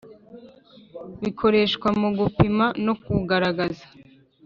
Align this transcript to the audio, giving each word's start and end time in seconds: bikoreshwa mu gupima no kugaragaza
bikoreshwa 1.21 1.87
mu 1.99 2.09
gupima 2.19 2.65
no 2.85 2.93
kugaragaza 3.03 3.85